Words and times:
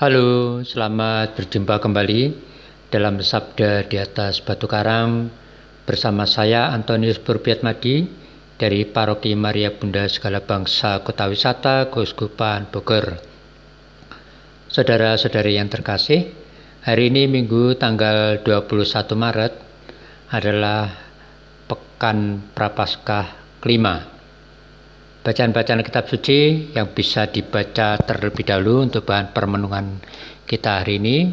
Halo, 0.00 0.64
selamat 0.64 1.36
berjumpa 1.36 1.76
kembali 1.76 2.32
dalam 2.88 3.20
Sabda 3.20 3.84
di 3.84 4.00
atas 4.00 4.40
Batu 4.40 4.64
Karang 4.64 5.28
bersama 5.84 6.24
saya 6.24 6.72
Antonius 6.72 7.20
Burbiatmadi 7.20 8.08
dari 8.56 8.88
Paroki 8.88 9.36
Maria 9.36 9.76
Bunda 9.76 10.08
Segala 10.08 10.40
Bangsa 10.40 11.04
Kota 11.04 11.28
Wisata 11.28 11.92
Keuskupan 11.92 12.72
Bogor. 12.72 13.20
Saudara-saudari 14.72 15.60
yang 15.60 15.68
terkasih, 15.68 16.32
hari 16.80 17.12
ini 17.12 17.28
Minggu 17.28 17.76
tanggal 17.76 18.40
21 18.40 19.04
Maret 19.20 19.52
adalah 20.32 20.96
Pekan 21.68 22.48
Prapaskah 22.56 23.60
kelima. 23.60 24.09
Bacaan-bacaan 25.20 25.84
kitab 25.84 26.08
suci 26.08 26.72
yang 26.72 26.96
bisa 26.96 27.28
dibaca 27.28 28.00
terlebih 28.00 28.40
dahulu 28.40 28.88
untuk 28.88 29.04
bahan 29.04 29.36
permenungan 29.36 30.00
kita 30.48 30.80
hari 30.80 30.96
ini. 30.96 31.28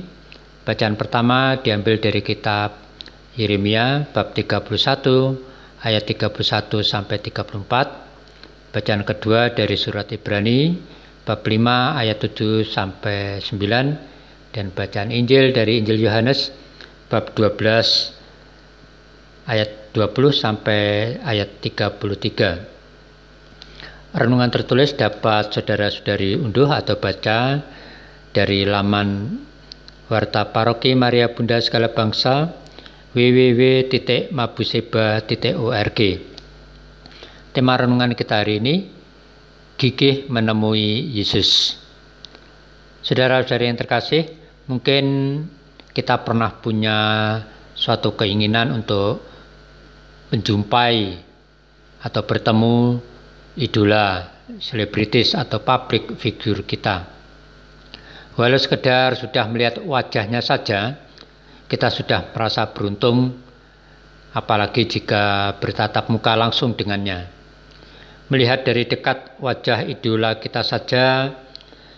Bacaan 0.67 0.99
pertama 0.99 1.55
diambil 1.63 1.95
dari 1.95 2.19
kitab 2.19 2.83
Yeremia 3.39 4.11
bab 4.11 4.35
31 4.35 4.67
ayat 5.87 6.03
31 6.03 6.83
sampai 6.83 7.15
34. 7.31 8.75
Bacaan 8.75 9.07
kedua 9.07 9.55
dari 9.55 9.79
surat 9.79 10.11
Ibrani 10.11 10.75
bab 11.23 11.47
5 11.47 11.55
ayat 12.03 12.19
7 12.19 12.67
sampai 12.67 13.39
9 13.39 14.51
dan 14.51 14.67
bacaan 14.75 15.15
Injil 15.15 15.55
dari 15.55 15.79
Injil 15.79 16.03
Yohanes 16.03 16.51
bab 17.07 17.31
12 17.39 17.55
ayat 19.47 19.95
20 19.95 20.35
sampai 20.35 21.15
ayat 21.23 21.63
33. 21.63 22.76
Renungan 24.17 24.49
tertulis 24.49 24.97
dapat 24.97 25.53
saudara-saudari 25.53 26.41
unduh 26.41 26.73
atau 26.73 26.97
baca 26.97 27.61
dari 28.33 28.65
laman 28.65 29.37
Warta 30.09 30.49
Paroki 30.49 30.97
Maria 30.97 31.29
Bunda 31.29 31.61
Segala 31.61 31.93
Bangsa 31.93 32.49
www.mabuseba.org 33.13 35.99
Tema 37.53 37.73
renungan 37.77 38.17
kita 38.17 38.41
hari 38.41 38.57
ini 38.57 38.89
Gigih 39.77 40.25
menemui 40.33 41.13
Yesus. 41.13 41.77
Saudara-saudari 43.05 43.69
yang 43.69 43.77
terkasih 43.77 44.33
Mungkin 44.65 45.05
kita 45.93 46.25
pernah 46.25 46.57
punya 46.57 46.97
suatu 47.77 48.17
keinginan 48.17 48.81
untuk 48.81 49.21
menjumpai 50.33 51.21
atau 52.01 52.21
bertemu 52.25 52.97
idola, 53.57 54.37
selebritis 54.61 55.33
atau 55.33 55.59
public 55.65 56.15
figure 56.15 56.63
kita. 56.63 57.17
Walau 58.37 58.61
sekedar 58.61 59.17
sudah 59.17 59.49
melihat 59.49 59.81
wajahnya 59.81 60.45
saja, 60.45 60.93
kita 61.65 61.89
sudah 61.89 62.29
merasa 62.31 62.69
beruntung, 62.69 63.33
apalagi 64.37 64.85
jika 64.85 65.57
bertatap 65.57 66.13
muka 66.13 66.37
langsung 66.37 66.77
dengannya. 66.77 67.33
Melihat 68.29 68.61
dari 68.61 68.85
dekat 68.85 69.41
wajah 69.41 69.89
idola 69.89 70.37
kita 70.37 70.61
saja, 70.61 71.33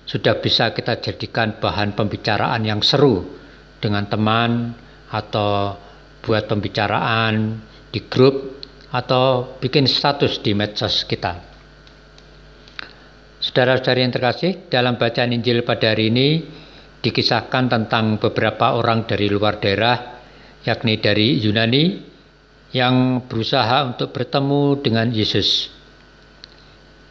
sudah 0.08 0.40
bisa 0.40 0.72
kita 0.72 1.04
jadikan 1.04 1.60
bahan 1.60 1.92
pembicaraan 1.92 2.64
yang 2.64 2.80
seru 2.80 3.36
dengan 3.84 4.08
teman 4.08 4.74
atau 5.12 5.76
buat 6.24 6.48
pembicaraan 6.48 7.60
di 7.92 8.00
grup 8.08 8.64
atau 8.96 9.58
bikin 9.60 9.86
status 9.86 10.40
di 10.40 10.56
medsos 10.56 11.04
kita. 11.04 11.49
Saudara-saudari 13.50 14.06
yang 14.06 14.14
terkasih, 14.14 14.70
dalam 14.70 15.02
bacaan 15.02 15.34
Injil 15.34 15.66
pada 15.66 15.90
hari 15.90 16.14
ini 16.14 16.46
dikisahkan 17.02 17.66
tentang 17.66 18.22
beberapa 18.22 18.78
orang 18.78 19.10
dari 19.10 19.26
luar 19.26 19.58
daerah, 19.58 20.22
yakni 20.62 21.02
dari 21.02 21.42
Yunani, 21.42 21.98
yang 22.78 23.26
berusaha 23.26 23.90
untuk 23.90 24.14
bertemu 24.14 24.86
dengan 24.86 25.10
Yesus. 25.10 25.74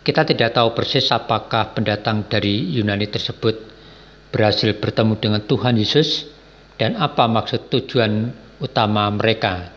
Kita 0.06 0.22
tidak 0.22 0.54
tahu 0.54 0.78
persis 0.78 1.10
apakah 1.10 1.74
pendatang 1.74 2.30
dari 2.30 2.70
Yunani 2.70 3.10
tersebut 3.10 3.58
berhasil 4.30 4.78
bertemu 4.78 5.18
dengan 5.18 5.42
Tuhan 5.42 5.74
Yesus 5.74 6.30
dan 6.78 6.94
apa 7.02 7.26
maksud 7.26 7.66
tujuan 7.66 8.30
utama 8.62 9.10
mereka. 9.10 9.74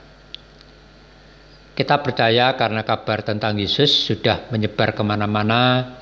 Kita 1.73 1.97
percaya 2.05 2.53
karena 2.53 2.85
kabar 2.85 3.25
tentang 3.25 3.57
Yesus 3.57 3.89
sudah 3.89 4.45
menyebar 4.53 4.93
ke 4.93 5.01
mana-mana, 5.01 5.97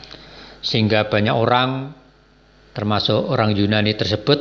sehingga 0.59 1.08
banyak 1.08 1.36
orang 1.36 1.96
termasuk 2.75 3.18
orang 3.31 3.56
Yunani 3.56 3.96
tersebut 3.96 4.40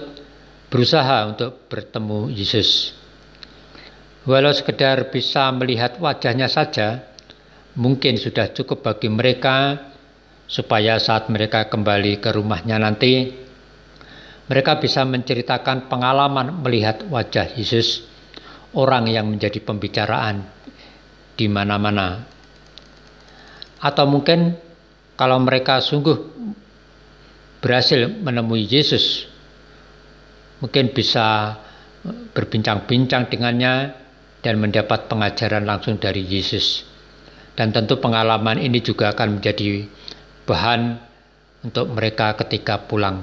berusaha 0.68 1.26
untuk 1.26 1.66
bertemu 1.66 2.28
Yesus. 2.30 2.94
Walau 4.28 4.52
sekedar 4.52 5.08
bisa 5.08 5.48
melihat 5.56 5.96
wajahnya 5.96 6.52
saja, 6.52 7.08
mungkin 7.80 8.20
sudah 8.20 8.52
cukup 8.52 8.84
bagi 8.84 9.08
mereka 9.08 9.88
supaya 10.44 11.00
saat 11.00 11.32
mereka 11.32 11.72
kembali 11.72 12.20
ke 12.20 12.28
rumahnya 12.36 12.76
nanti, 12.76 13.32
mereka 14.48 14.76
bisa 14.80 15.04
menceritakan 15.08 15.88
pengalaman 15.88 16.60
melihat 16.60 17.04
wajah 17.08 17.56
Yesus, 17.56 18.04
orang 18.76 19.08
yang 19.08 19.28
menjadi 19.28 19.60
pembicaraan 19.64 20.44
di 21.36 21.46
mana-mana. 21.48 22.24
Atau 23.80 24.08
mungkin 24.08 24.67
kalau 25.18 25.42
mereka 25.42 25.82
sungguh 25.82 26.14
berhasil 27.58 28.06
menemui 28.06 28.62
Yesus, 28.70 29.26
mungkin 30.62 30.94
bisa 30.94 31.58
berbincang-bincang 32.06 33.26
dengannya 33.26 33.98
dan 34.46 34.62
mendapat 34.62 35.10
pengajaran 35.10 35.66
langsung 35.66 35.98
dari 35.98 36.22
Yesus. 36.22 36.86
Dan 37.58 37.74
tentu 37.74 37.98
pengalaman 37.98 38.62
ini 38.62 38.78
juga 38.78 39.10
akan 39.10 39.42
menjadi 39.42 39.90
bahan 40.46 41.02
untuk 41.66 41.90
mereka 41.90 42.38
ketika 42.38 42.86
pulang. 42.86 43.18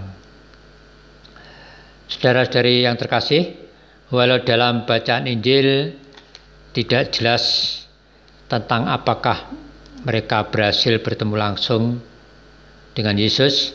Saudara-saudari 2.11 2.83
yang 2.83 2.99
terkasih, 2.99 3.55
walau 4.11 4.43
dalam 4.43 4.83
bacaan 4.83 5.31
Injil 5.31 5.95
tidak 6.75 7.15
jelas 7.15 7.43
tentang 8.51 8.91
apakah 8.91 9.47
mereka 10.05 10.47
berhasil 10.53 11.01
bertemu 11.01 11.35
langsung 11.35 11.99
dengan 12.93 13.17
Yesus. 13.17 13.73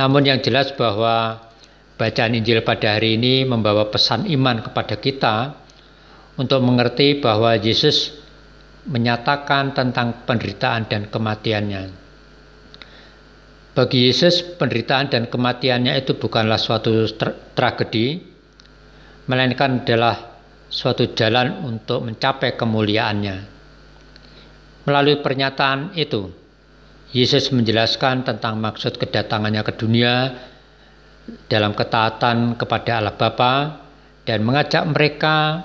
Namun 0.00 0.24
yang 0.24 0.40
jelas 0.40 0.72
bahwa 0.72 1.44
bacaan 2.00 2.32
Injil 2.32 2.64
pada 2.64 2.96
hari 2.96 3.20
ini 3.20 3.44
membawa 3.44 3.92
pesan 3.92 4.24
iman 4.24 4.64
kepada 4.64 4.96
kita 4.96 5.52
untuk 6.40 6.64
mengerti 6.64 7.20
bahwa 7.20 7.54
Yesus 7.60 8.16
menyatakan 8.88 9.76
tentang 9.76 10.24
penderitaan 10.24 10.88
dan 10.88 11.12
kematiannya. 11.12 12.08
Bagi 13.76 14.10
Yesus, 14.10 14.42
penderitaan 14.42 15.12
dan 15.12 15.30
kematiannya 15.30 15.94
itu 16.02 16.18
bukanlah 16.18 16.58
suatu 16.58 17.06
tra 17.14 17.30
tragedi, 17.54 18.18
melainkan 19.30 19.86
adalah 19.86 20.40
suatu 20.66 21.14
jalan 21.14 21.62
untuk 21.62 22.02
mencapai 22.02 22.58
kemuliaannya. 22.58 23.57
Melalui 24.88 25.20
pernyataan 25.20 25.92
itu, 26.00 26.32
Yesus 27.12 27.52
menjelaskan 27.52 28.24
tentang 28.24 28.56
maksud 28.56 28.96
kedatangannya 28.96 29.60
ke 29.60 29.76
dunia 29.76 30.32
dalam 31.44 31.76
ketaatan 31.76 32.56
kepada 32.56 33.04
Allah 33.04 33.12
Bapa 33.12 33.84
dan 34.24 34.40
mengajak 34.48 34.88
mereka 34.88 35.60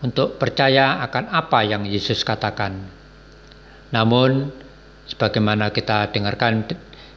untuk 0.00 0.40
percaya 0.40 1.04
akan 1.04 1.28
apa 1.28 1.60
yang 1.68 1.84
Yesus 1.84 2.24
katakan. 2.24 2.88
Namun, 3.92 4.48
sebagaimana 5.04 5.68
kita 5.68 6.08
dengarkan 6.08 6.64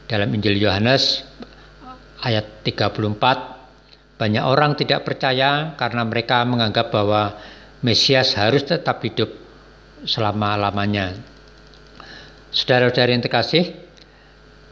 dalam 0.04 0.28
Injil 0.36 0.60
Yohanes 0.60 1.24
ayat 2.20 2.44
34, 2.60 4.20
banyak 4.20 4.44
orang 4.44 4.76
tidak 4.76 5.08
percaya 5.08 5.72
karena 5.80 6.04
mereka 6.04 6.44
menganggap 6.44 6.92
bahwa 6.92 7.40
Mesias 7.80 8.36
harus 8.36 8.68
tetap 8.68 9.00
hidup 9.00 9.47
selama-lamanya. 10.04 11.16
Saudara-saudari 12.52 13.16
yang 13.18 13.24
terkasih, 13.24 13.64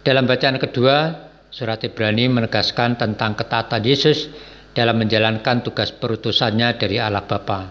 dalam 0.06 0.26
bacaan 0.26 0.58
kedua, 0.60 1.28
surat 1.50 1.82
Ibrani 1.82 2.30
menegaskan 2.30 2.94
tentang 2.94 3.34
ketaatan 3.34 3.82
Yesus 3.82 4.30
dalam 4.76 5.00
menjalankan 5.00 5.64
tugas 5.64 5.90
perutusannya 5.90 6.76
dari 6.76 7.00
Allah 7.00 7.24
Bapa. 7.24 7.66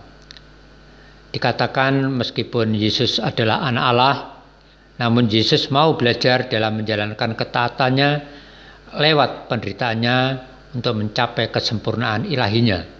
Dikatakan 1.29 2.09
meskipun 2.15 2.73
Yesus 2.73 3.19
adalah 3.19 3.67
anak 3.67 3.85
Allah, 3.85 4.15
namun 4.97 5.27
Yesus 5.27 5.67
mau 5.67 5.99
belajar 5.99 6.47
dalam 6.47 6.79
menjalankan 6.79 7.35
ketaatannya 7.35 8.09
lewat 8.95 9.51
penderitaannya 9.51 10.17
untuk 10.79 10.93
mencapai 10.95 11.51
kesempurnaan 11.51 12.27
ilahinya. 12.31 12.94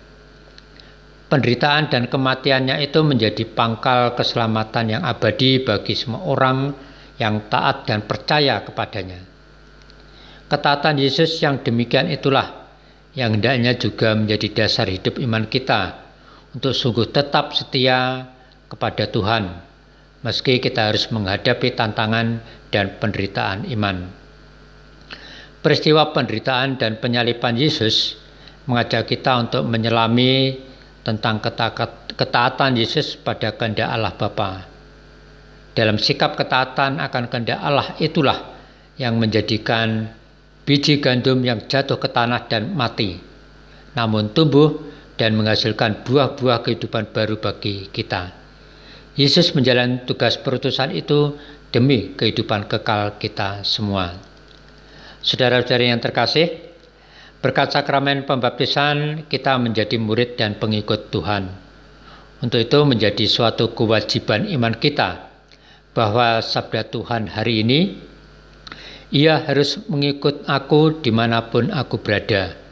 Penderitaan 1.25 1.89
dan 1.89 2.06
kematiannya 2.06 2.86
itu 2.86 3.01
menjadi 3.01 3.50
pangkal 3.50 4.13
keselamatan 4.13 4.94
yang 4.94 5.01
abadi 5.01 5.57
bagi 5.57 5.98
semua 5.98 6.22
orang 6.22 6.69
yang 7.18 7.50
taat 7.50 7.89
dan 7.89 8.06
percaya 8.06 8.62
kepadanya. 8.62 9.18
Ketaatan 10.45 11.01
Yesus 11.01 11.42
yang 11.42 11.66
demikian 11.66 12.13
itulah 12.13 12.69
yang 13.18 13.33
hendaknya 13.33 13.74
juga 13.74 14.13
menjadi 14.13 14.63
dasar 14.63 14.86
hidup 14.86 15.18
iman 15.18 15.50
kita 15.50 16.06
untuk 16.54 16.77
sungguh 16.77 17.10
tetap 17.10 17.57
setia 17.57 18.30
kepada 18.69 19.10
Tuhan, 19.10 19.50
meski 20.22 20.62
kita 20.62 20.94
harus 20.94 21.10
menghadapi 21.10 21.74
tantangan 21.74 22.45
dan 22.69 23.01
penderitaan 23.01 23.66
iman. 23.74 24.13
Peristiwa 25.66 26.13
penderitaan 26.13 26.77
dan 26.77 27.01
penyalipan 27.01 27.57
Yesus 27.57 28.22
mengajak 28.69 29.10
kita 29.10 29.42
untuk 29.42 29.66
menyelami 29.66 30.62
tentang 31.06 31.38
ketaatan 32.18 32.74
Yesus 32.74 33.13
pada 33.13 33.54
kehendak 33.54 33.86
Allah 33.86 34.12
Bapa. 34.18 34.66
Dalam 35.78 36.02
sikap 36.02 36.34
ketaatan 36.34 36.98
akan 36.98 37.24
kehendak 37.30 37.62
Allah 37.62 37.94
itulah 38.02 38.57
yang 38.98 39.22
menjadikan 39.22 40.10
biji 40.66 40.98
gandum 40.98 41.46
yang 41.46 41.62
jatuh 41.69 42.02
ke 42.02 42.10
tanah 42.10 42.50
dan 42.50 42.74
mati, 42.74 43.22
namun 43.94 44.34
tumbuh 44.34 44.81
dan 45.13 45.38
menghasilkan 45.38 46.02
buah-buah 46.02 46.66
kehidupan 46.66 47.13
baru 47.13 47.38
bagi 47.38 47.88
kita. 47.94 48.34
Yesus 49.13 49.54
menjalani 49.54 50.04
tugas 50.10 50.42
perutusan 50.42 50.90
itu 50.92 51.38
demi 51.69 52.18
kehidupan 52.18 52.66
kekal 52.66 53.22
kita 53.22 53.62
semua. 53.62 54.18
Saudara-saudari 55.22 55.94
yang 55.94 56.01
terkasih, 56.01 56.64
berkat 57.45 57.77
sakramen 57.77 58.25
pembaptisan 58.25 59.30
kita 59.30 59.62
menjadi 59.62 60.01
murid 60.01 60.33
dan 60.33 60.57
pengikut 60.57 61.13
Tuhan. 61.13 61.45
Untuk 62.42 62.57
itu 62.57 62.81
menjadi 62.81 63.30
suatu 63.30 63.77
kewajiban 63.77 64.50
iman 64.50 64.74
kita 64.74 65.30
bahwa 65.94 66.42
sabda 66.42 66.89
Tuhan 66.89 67.30
hari 67.30 67.62
ini, 67.62 68.01
ia 69.13 69.45
harus 69.45 69.77
mengikut 69.86 70.50
aku 70.50 71.06
di 71.06 71.13
mana 71.13 71.45
pun 71.53 71.69
aku 71.69 72.01
berada 72.01 72.65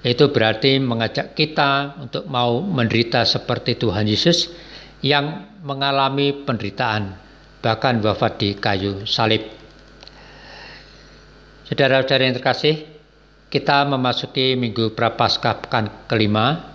itu 0.00 0.32
berarti 0.32 0.80
mengajak 0.80 1.36
kita 1.36 2.00
untuk 2.00 2.24
mau 2.24 2.64
menderita 2.64 3.28
seperti 3.28 3.76
Tuhan 3.76 4.08
Yesus 4.08 4.48
yang 5.04 5.44
mengalami 5.60 6.32
penderitaan, 6.40 7.20
bahkan 7.60 8.00
wafat 8.00 8.40
di 8.40 8.56
kayu 8.56 9.04
salib. 9.04 9.44
Saudara-saudara 11.68 12.22
yang 12.24 12.36
terkasih, 12.40 12.80
kita 13.50 13.82
memasuki 13.82 14.54
minggu 14.54 14.94
prapaskah 14.94 15.66
pekan 15.66 16.06
kelima 16.06 16.70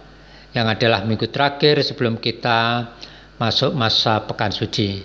yang 0.52 0.68
adalah 0.68 1.08
minggu 1.08 1.32
terakhir 1.32 1.80
sebelum 1.80 2.20
kita 2.20 2.92
masuk 3.40 3.72
masa 3.72 4.20
pekan 4.28 4.52
suci. 4.52 5.04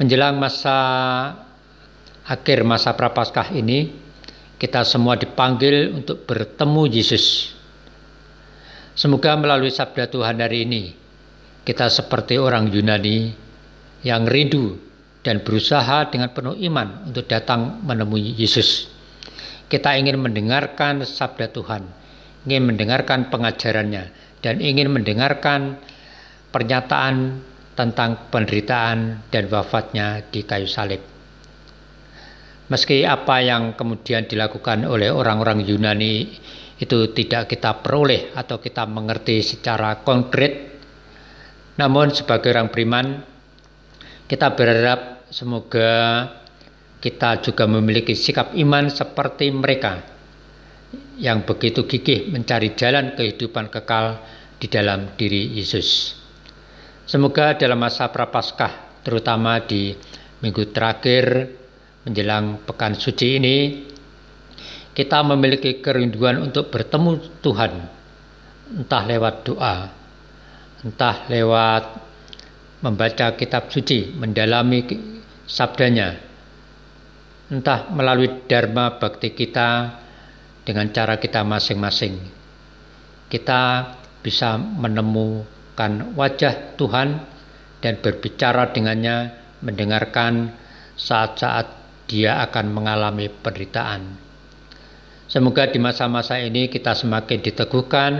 Menjelang 0.00 0.40
masa 0.40 0.76
akhir 2.24 2.64
masa 2.64 2.96
prapaskah 2.96 3.52
ini, 3.52 3.92
kita 4.56 4.80
semua 4.84 5.20
dipanggil 5.20 5.92
untuk 5.92 6.24
bertemu 6.24 6.82
Yesus. 6.88 7.52
Semoga 8.96 9.36
melalui 9.36 9.68
sabda 9.68 10.08
Tuhan 10.08 10.40
hari 10.40 10.64
ini, 10.64 10.92
kita 11.68 11.92
seperti 11.92 12.40
orang 12.40 12.72
Yunani 12.72 13.32
yang 14.04 14.24
rindu 14.24 14.76
dan 15.20 15.44
berusaha 15.44 16.08
dengan 16.08 16.32
penuh 16.32 16.56
iman 16.64 17.12
untuk 17.12 17.28
datang 17.28 17.84
menemui 17.84 18.36
Yesus. 18.40 18.99
Kita 19.70 19.94
ingin 19.94 20.18
mendengarkan 20.18 21.06
sabda 21.06 21.54
Tuhan, 21.54 21.86
ingin 22.42 22.74
mendengarkan 22.74 23.30
pengajarannya, 23.30 24.10
dan 24.42 24.58
ingin 24.58 24.90
mendengarkan 24.90 25.78
pernyataan 26.50 27.38
tentang 27.78 28.28
penderitaan 28.34 29.22
dan 29.30 29.46
wafatnya 29.46 30.26
di 30.26 30.42
kayu 30.42 30.66
salib. 30.66 30.98
Meski 32.66 33.06
apa 33.06 33.42
yang 33.42 33.78
kemudian 33.78 34.26
dilakukan 34.26 34.86
oleh 34.86 35.10
orang-orang 35.10 35.62
Yunani 35.62 36.34
itu 36.82 36.98
tidak 37.14 37.50
kita 37.50 37.78
peroleh 37.78 38.34
atau 38.34 38.58
kita 38.58 38.90
mengerti 38.90 39.42
secara 39.42 40.02
konkret, 40.02 40.82
namun 41.78 42.10
sebagai 42.10 42.50
orang 42.50 42.74
beriman 42.74 43.06
kita 44.26 44.54
berharap 44.54 45.26
semoga 45.30 45.90
kita 47.00 47.40
juga 47.40 47.64
memiliki 47.64 48.12
sikap 48.12 48.52
iman 48.54 48.92
seperti 48.92 49.48
mereka 49.50 50.04
yang 51.16 51.48
begitu 51.48 51.88
gigih 51.88 52.28
mencari 52.28 52.76
jalan 52.76 53.16
kehidupan 53.16 53.72
kekal 53.72 54.20
di 54.60 54.68
dalam 54.68 55.16
diri 55.16 55.56
Yesus. 55.56 56.16
Semoga 57.08 57.56
dalam 57.56 57.80
masa 57.80 58.12
prapaskah, 58.12 59.02
terutama 59.04 59.58
di 59.64 59.96
minggu 60.40 60.72
terakhir 60.72 61.48
menjelang 62.04 62.64
pekan 62.64 62.96
suci 62.96 63.36
ini 63.36 63.56
kita 64.96 65.20
memiliki 65.24 65.84
kerinduan 65.84 66.40
untuk 66.40 66.72
bertemu 66.72 67.40
Tuhan 67.44 67.72
entah 68.80 69.04
lewat 69.04 69.34
doa 69.44 69.76
entah 70.80 71.16
lewat 71.28 71.84
membaca 72.80 73.36
kitab 73.36 73.68
suci 73.68 74.16
mendalami 74.16 74.88
sabdanya 75.44 76.29
entah 77.50 77.90
melalui 77.90 78.46
dharma 78.46 78.96
bakti 79.02 79.34
kita 79.34 79.98
dengan 80.62 80.88
cara 80.94 81.18
kita 81.18 81.42
masing-masing 81.42 82.16
kita 83.30 83.94
bisa 84.20 84.58
menemukan 84.58 86.14
wajah 86.18 86.74
Tuhan 86.76 87.22
dan 87.80 87.94
berbicara 88.02 88.70
dengannya 88.74 89.32
mendengarkan 89.64 90.52
saat-saat 90.96 91.80
dia 92.10 92.42
akan 92.44 92.74
mengalami 92.74 93.30
penderitaan. 93.30 94.18
Semoga 95.30 95.70
di 95.70 95.78
masa-masa 95.78 96.42
ini 96.42 96.66
kita 96.66 96.92
semakin 96.92 97.38
diteguhkan 97.38 98.12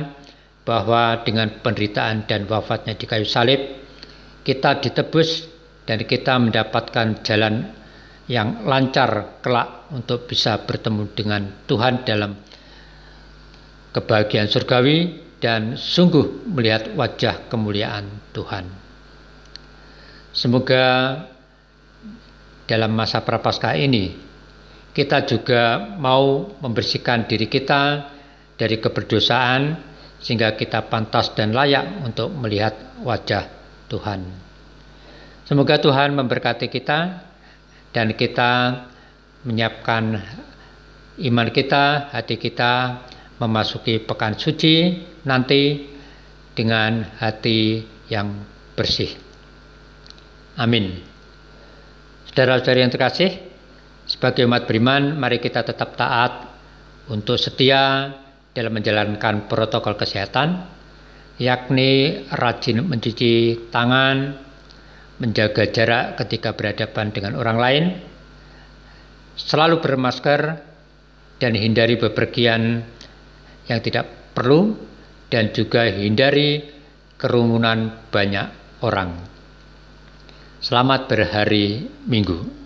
bahwa 0.63 1.21
dengan 1.27 1.51
penderitaan 1.59 2.25
dan 2.31 2.47
wafatnya 2.47 2.95
di 2.95 3.05
kayu 3.05 3.27
salib, 3.27 3.59
kita 4.47 4.79
ditebus 4.79 5.51
dan 5.91 6.07
kita 6.07 6.39
mendapatkan 6.39 7.19
jalan 7.27 7.67
yang 8.31 8.63
lancar 8.63 9.43
kelak 9.43 9.91
untuk 9.91 10.31
bisa 10.31 10.63
bertemu 10.63 11.11
dengan 11.19 11.43
Tuhan 11.67 12.07
dalam 12.07 12.39
kebahagiaan 13.91 14.47
surgawi 14.47 15.19
dan 15.43 15.75
sungguh 15.75 16.47
melihat 16.47 16.95
wajah 16.95 17.51
kemuliaan 17.51 18.07
Tuhan. 18.31 18.71
Semoga 20.31 21.19
dalam 22.71 22.95
masa 22.95 23.19
prapaskah 23.27 23.75
ini 23.75 24.15
kita 24.95 25.27
juga 25.27 25.91
mau 25.99 26.55
membersihkan 26.63 27.27
diri 27.27 27.51
kita 27.51 28.15
dari 28.55 28.79
keberdosaan 28.79 29.75
sehingga 30.23 30.55
kita 30.55 30.87
pantas 30.87 31.35
dan 31.35 31.51
layak 31.51 32.07
untuk 32.07 32.31
melihat 32.31 32.79
wajah 33.03 33.51
Tuhan. 33.91 34.23
Semoga 35.51 35.83
Tuhan 35.83 36.15
memberkati 36.15 36.71
kita 36.71 37.30
dan 37.91 38.15
kita 38.15 38.87
menyiapkan 39.47 40.21
iman 41.21 41.49
kita, 41.51 42.13
hati 42.15 42.37
kita 42.39 43.03
memasuki 43.41 43.99
pekan 44.05 44.37
suci 44.37 45.01
nanti 45.25 45.89
dengan 46.55 47.05
hati 47.19 47.83
yang 48.13 48.31
bersih. 48.77 49.11
Amin. 50.61 51.01
Saudara-saudari 52.29 52.85
yang 52.85 52.93
terkasih, 52.93 53.31
sebagai 54.05 54.45
umat 54.47 54.69
beriman, 54.69 55.17
mari 55.17 55.41
kita 55.41 55.65
tetap 55.65 55.97
taat 55.97 56.47
untuk 57.11 57.41
setia 57.41 58.13
dalam 58.53 58.77
menjalankan 58.77 59.49
protokol 59.49 59.97
kesehatan, 59.97 60.63
yakni 61.41 62.23
rajin 62.29 62.85
mencuci 62.85 63.67
tangan, 63.73 64.37
menjaga 65.21 65.69
jarak 65.69 66.17
ketika 66.25 66.57
berhadapan 66.57 67.13
dengan 67.13 67.37
orang 67.37 67.59
lain, 67.61 67.85
selalu 69.37 69.79
bermasker, 69.85 70.59
dan 71.41 71.53
hindari 71.57 71.97
bepergian 71.97 72.85
yang 73.69 73.81
tidak 73.81 74.09
perlu, 74.37 74.77
dan 75.33 75.53
juga 75.53 75.89
hindari 75.89 76.65
kerumunan 77.17 78.11
banyak 78.13 78.49
orang. 78.85 79.13
Selamat 80.61 81.09
berhari 81.09 81.89
Minggu. 82.05 82.60